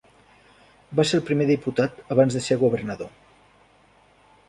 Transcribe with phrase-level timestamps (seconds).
[0.99, 3.15] Va ser el primer diputat abans de ser governador.